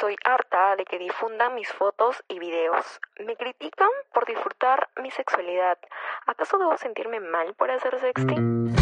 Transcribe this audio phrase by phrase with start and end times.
[0.00, 3.00] estoy harta de que difundan mis fotos y videos.
[3.18, 5.76] Me critican por disfrutar mi sexualidad.
[6.26, 8.74] ¿Acaso debo sentirme mal por hacer sexting?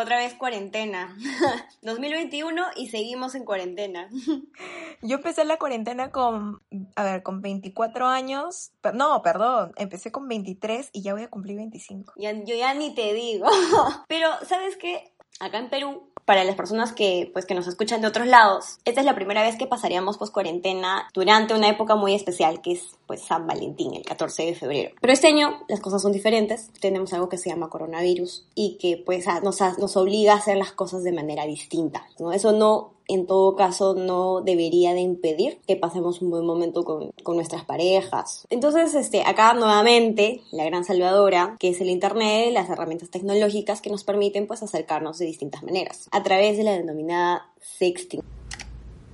[0.00, 1.16] Otra vez cuarentena.
[1.82, 4.08] 2021 y seguimos en cuarentena.
[5.02, 6.60] Yo empecé la cuarentena con,
[6.96, 8.72] a ver, con 24 años.
[8.94, 12.14] No, perdón, empecé con 23 y ya voy a cumplir 25.
[12.16, 13.46] Ya, yo ya ni te digo.
[14.08, 15.14] Pero, ¿sabes qué?
[15.38, 19.00] Acá en Perú para las personas que, pues, que nos escuchan de otros lados, esta
[19.00, 22.96] es la primera vez que pasaríamos pues cuarentena durante una época muy especial que es
[23.08, 24.94] pues San Valentín, el 14 de febrero.
[25.00, 29.02] Pero este año las cosas son diferentes, tenemos algo que se llama coronavirus y que
[29.04, 32.32] pues nos, nos obliga a hacer las cosas de manera distinta, ¿no?
[32.32, 37.10] Eso no en todo caso no debería de impedir que pasemos un buen momento con,
[37.22, 38.46] con, nuestras parejas.
[38.50, 43.90] Entonces, este, acá nuevamente, la gran salvadora, que es el Internet, las herramientas tecnológicas que
[43.90, 48.22] nos permiten pues acercarnos de distintas maneras, a través de la denominada sexting.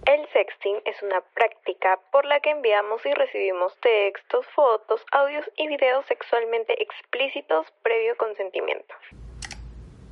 [0.07, 5.67] El sexting es una práctica por la que enviamos y recibimos textos, fotos, audios y
[5.67, 8.95] videos sexualmente explícitos previo consentimiento.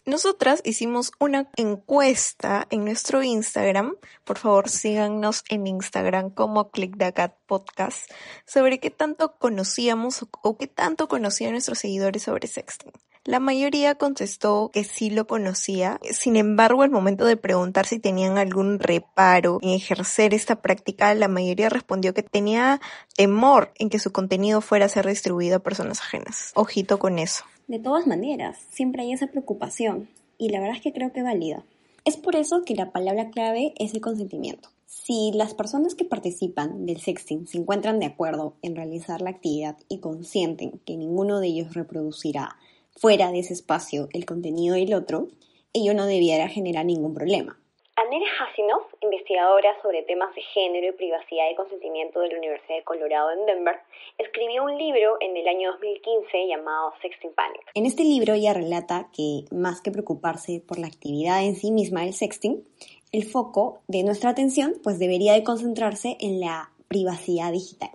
[0.07, 3.97] Nosotras hicimos una encuesta en nuestro Instagram.
[4.25, 8.11] Por favor, síganos en Instagram como ClickDacat Podcast
[8.47, 12.93] sobre qué tanto conocíamos o qué tanto conocían nuestros seguidores sobre sexting.
[13.27, 15.99] La mayoría contestó que sí lo conocía.
[16.11, 21.29] Sin embargo, al momento de preguntar si tenían algún reparo en ejercer esta práctica, la
[21.29, 22.83] mayoría respondió que tenía
[23.17, 26.53] temor en que su contenido fuera a ser distribuido a personas ajenas.
[26.55, 27.45] Ojito con eso.
[27.67, 31.65] De todas maneras, siempre hay esa preocupación y la verdad es que creo que válida.
[32.05, 34.69] Es por eso que la palabra clave es el consentimiento.
[34.85, 39.79] Si las personas que participan del sexting se encuentran de acuerdo en realizar la actividad
[39.89, 42.59] y consienten que ninguno de ellos reproducirá
[42.97, 45.29] fuera de ese espacio el contenido del otro,
[45.73, 47.59] ello no debiera generar ningún problema.
[47.97, 52.85] Anel Hasinoff, investigadora sobre temas de género y privacidad y consentimiento de la Universidad de
[52.85, 53.77] Colorado en Denver,
[54.19, 57.63] escribió un libro en el año 2015 llamado Sexting Panic.
[57.75, 62.01] En este libro ella relata que, más que preocuparse por la actividad en sí misma
[62.01, 62.65] del sexting,
[63.13, 67.91] el foco de nuestra atención pues debería de concentrarse en la privacidad digital.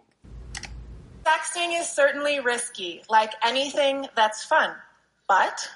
[1.26, 4.72] Sexting is certainly risky, like anything that's fun,
[5.30, 5.70] but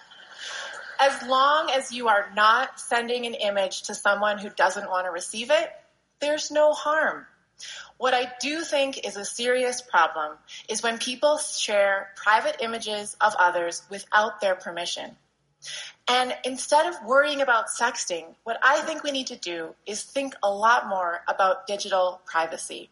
[1.00, 5.12] as long as you are not sending an image to someone who doesn't want to
[5.12, 5.72] receive it,
[6.20, 7.26] there's no harm.
[7.98, 10.38] What I do think is a serious problem
[10.68, 15.16] is when people share private images of others without their permission.
[16.08, 20.36] And instead of worrying about sexting, what I think we need to do is think
[20.42, 22.90] a lot more about digital privacy.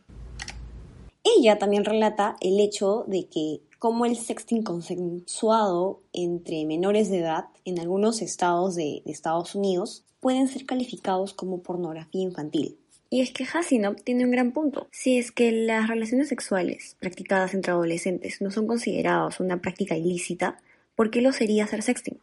[1.23, 7.45] Ella también relata el hecho de que como el sexting consensuado entre menores de edad
[7.65, 12.77] en algunos estados de, Estados Unidos pueden ser calificados como pornografía infantil.
[13.09, 14.87] Y es que Hasinop tiene un gran punto.
[14.91, 20.59] Si es que las relaciones sexuales practicadas entre adolescentes no son consideradas una práctica ilícita,
[20.95, 22.19] ¿por qué lo sería hacer sexting?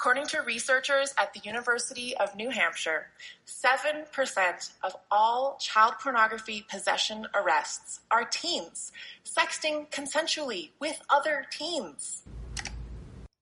[0.00, 3.08] According to researchers at the University of New Hampshire,
[3.48, 8.92] 7% of all child pornography possession arrests are teens,
[9.24, 12.22] sexting consensually with other teens.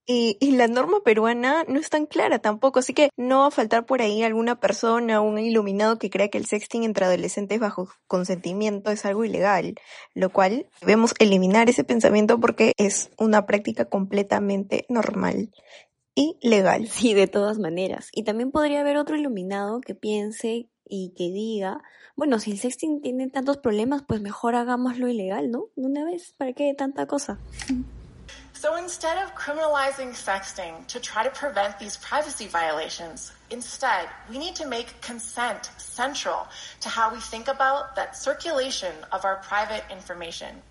[0.09, 3.51] Y, y, la norma peruana no es tan clara tampoco, así que no va a
[3.51, 7.89] faltar por ahí alguna persona, un iluminado que crea que el sexting entre adolescentes bajo
[8.07, 9.75] consentimiento es algo ilegal,
[10.15, 15.51] lo cual debemos eliminar ese pensamiento porque es una práctica completamente normal
[16.17, 16.89] y legal.
[16.89, 18.09] Sí, de todas maneras.
[18.11, 21.83] Y también podría haber otro iluminado que piense y que diga,
[22.17, 25.67] bueno, si el sexting tiene tantos problemas, pues mejor hagámoslo ilegal, ¿no?
[25.77, 27.39] De una vez, ¿para qué tanta cosa?
[28.55, 34.55] So instead of criminalizing sexting to try to prevent these privacy violations, instead, we need
[34.55, 36.47] to make consent central
[36.81, 40.63] to how we think about that circulation of our private information.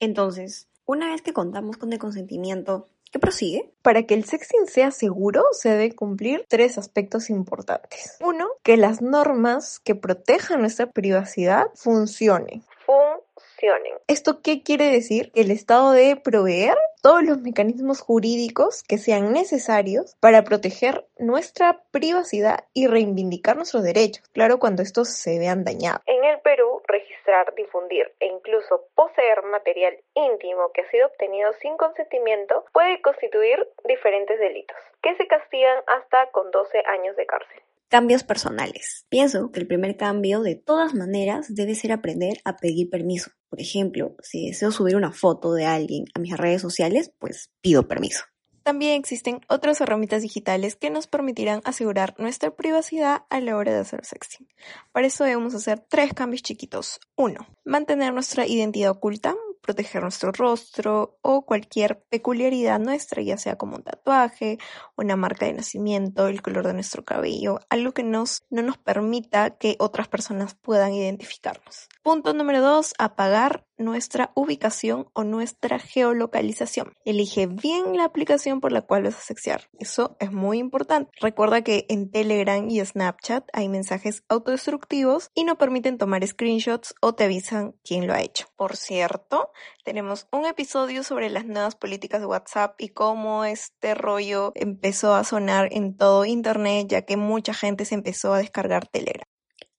[0.00, 3.70] Entonces, una vez que contamos con el consentimiento, ¿Qué prosigue?
[3.80, 8.18] Para que el sexting sea seguro, se deben cumplir tres aspectos importantes.
[8.20, 12.62] Uno, que las normas que protejan nuestra privacidad funcionen.
[12.84, 13.94] Funcionen.
[14.06, 15.32] ¿Esto qué quiere decir?
[15.32, 21.84] Que el Estado debe proveer todos los mecanismos jurídicos que sean necesarios para proteger nuestra
[21.92, 26.02] privacidad y reivindicar nuestros derechos, claro, cuando estos se vean dañados.
[26.04, 26.82] En el Perú,
[27.26, 33.58] registrar, difundir e incluso poseer material íntimo que ha sido obtenido sin consentimiento puede constituir
[33.86, 37.62] diferentes delitos, que se castigan hasta con 12 años de cárcel.
[37.88, 39.06] Cambios personales.
[39.08, 43.30] Pienso que el primer cambio, de todas maneras, debe ser aprender a pedir permiso.
[43.48, 47.86] Por ejemplo, si deseo subir una foto de alguien a mis redes sociales, pues pido
[47.86, 48.24] permiso.
[48.66, 53.78] También existen otras herramientas digitales que nos permitirán asegurar nuestra privacidad a la hora de
[53.78, 54.48] hacer sexting.
[54.90, 56.98] Para eso debemos hacer tres cambios chiquitos.
[57.14, 63.76] Uno, mantener nuestra identidad oculta, proteger nuestro rostro o cualquier peculiaridad nuestra, ya sea como
[63.76, 64.58] un tatuaje,
[64.96, 69.50] una marca de nacimiento, el color de nuestro cabello, algo que nos, no nos permita
[69.50, 71.88] que otras personas puedan identificarnos.
[72.02, 76.92] Punto número dos, apagar nuestra ubicación o nuestra geolocalización.
[77.04, 79.68] Elige bien la aplicación por la cual vas a sexear.
[79.78, 81.10] Eso es muy importante.
[81.20, 87.14] Recuerda que en Telegram y Snapchat hay mensajes autodestructivos y no permiten tomar screenshots o
[87.14, 88.46] te avisan quién lo ha hecho.
[88.56, 89.50] Por cierto,
[89.84, 95.24] tenemos un episodio sobre las nuevas políticas de WhatsApp y cómo este rollo empezó a
[95.24, 99.26] sonar en todo Internet ya que mucha gente se empezó a descargar Telegram.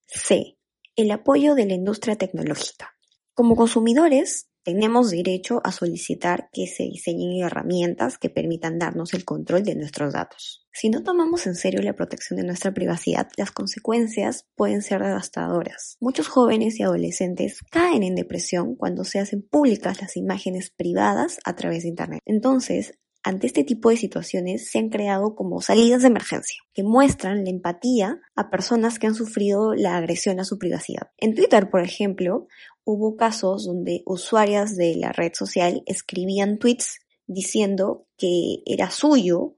[0.07, 0.57] C.
[0.95, 2.96] El apoyo de la industria tecnológica.
[3.37, 9.61] Como consumidores, tenemos derecho a solicitar que se diseñen herramientas que permitan darnos el control
[9.61, 10.65] de nuestros datos.
[10.73, 15.97] Si no tomamos en serio la protección de nuestra privacidad, las consecuencias pueden ser devastadoras.
[15.99, 21.55] Muchos jóvenes y adolescentes caen en depresión cuando se hacen públicas las imágenes privadas a
[21.55, 22.21] través de Internet.
[22.25, 22.97] Entonces,
[23.27, 27.49] ante este tipo de situaciones se han creado como salidas de emergencia, que muestran la
[27.49, 31.09] empatía a personas que han sufrido la agresión a su privacidad.
[31.17, 32.47] En Twitter, por ejemplo,
[32.85, 39.57] hubo casos donde usuarias de la red social escribían tweets diciendo que era suyo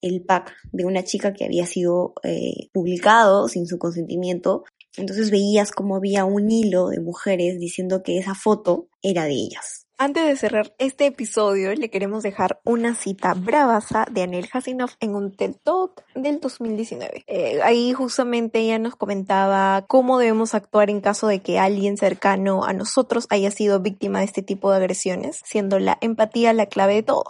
[0.00, 4.64] el pack de una chica que había sido eh, publicado sin su consentimiento.
[4.96, 9.86] Entonces veías como había un hilo de mujeres diciendo que esa foto era de ellas.
[10.02, 15.14] Antes de cerrar este episodio, le queremos dejar una cita bravaza de Anel Hasinoff en
[15.14, 17.24] un TED Talk del 2019.
[17.26, 22.64] Eh, ahí justamente ella nos comentaba cómo debemos actuar en caso de que alguien cercano
[22.64, 26.94] a nosotros haya sido víctima de este tipo de agresiones, siendo la empatía la clave
[26.94, 27.24] de todo.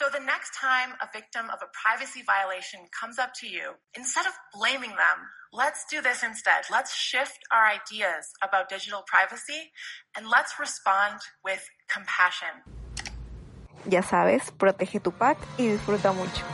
[0.00, 4.24] So the next time a victim of a privacy violation comes up to you, instead
[4.24, 5.18] of blaming them,
[5.52, 6.64] let's do this instead.
[6.72, 9.72] Let's shift our ideas about digital privacy
[10.16, 12.64] and let's respond with compassion.
[13.84, 16.46] Ya sabes, protege tu pack y disfruta mucho.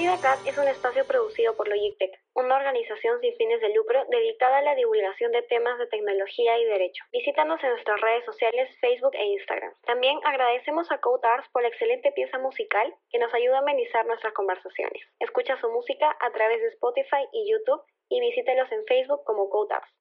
[0.00, 4.62] LidaCat es un espacio producido por Logitech, una organización sin fines de lucro dedicada a
[4.62, 7.04] la divulgación de temas de tecnología y derecho.
[7.12, 9.74] Visítanos en nuestras redes sociales Facebook e Instagram.
[9.84, 14.06] También agradecemos a Code Arts por la excelente pieza musical que nos ayuda a amenizar
[14.06, 15.06] nuestras conversaciones.
[15.18, 19.74] Escucha su música a través de Spotify y YouTube y visítelos en Facebook como Code
[19.74, 20.00] Arts.